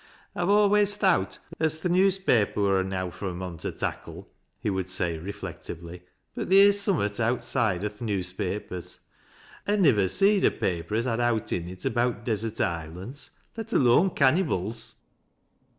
"I've 0.35 0.47
alius 0.49 0.95
thowt 0.97 1.37
as 1.59 1.77
th' 1.79 1.85
newspaper 1.85 2.59
wur 2.59 2.81
enow 2.83 3.11
fur 3.11 3.29
a 3.29 3.33
moii 3.35 3.59
to 3.59 3.71
tackle," 3.71 4.31
he 4.59 4.67
would 4.71 4.89
say, 4.89 5.19
reflectively;" 5.19 6.01
but 6.35 6.47
theer's 6.47 6.79
sum 6.79 6.95
■nat 6.97 7.19
outside 7.19 7.85
o' 7.85 7.87
th' 7.87 8.01
newspapers. 8.01 9.01
I 9.67 9.75
nivver 9.75 10.07
seed 10.09 10.43
a 10.43 10.49
paper 10.49 10.95
as 10.95 11.05
had 11.05 11.19
owt 11.19 11.53
in 11.53 11.67
it 11.69 11.85
about 11.85 12.25
desert 12.25 12.59
islands, 12.59 13.29
let 13.55 13.73
alone 13.73 14.09
cannybles." 14.09 14.95